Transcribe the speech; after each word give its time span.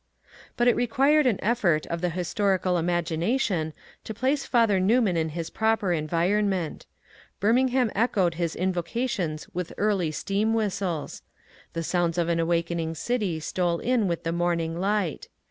But 0.57 0.67
it 0.67 0.75
required 0.75 1.27
an 1.27 1.37
effort 1.43 1.85
of 1.85 2.01
the 2.01 2.09
historical 2.09 2.79
imagination 2.79 3.71
to 4.03 4.15
place 4.15 4.47
Father 4.47 4.79
Newman 4.79 5.15
in 5.15 5.29
his 5.29 5.51
proper 5.51 5.93
environment 5.93 6.87
Birming 7.39 7.69
ham 7.69 7.91
echoed 7.93 8.33
his 8.33 8.55
invocations 8.55 9.47
with 9.53 9.73
early 9.77 10.09
steam 10.09 10.55
whistles. 10.55 11.21
The 11.73 11.83
sounds 11.83 12.17
of 12.17 12.29
an 12.29 12.39
awakening 12.39 12.95
city 12.95 13.39
stole 13.39 13.77
in 13.77 14.07
with 14.07 14.23
the 14.23 14.31
morning 14.31 14.75
light. 14.79 15.27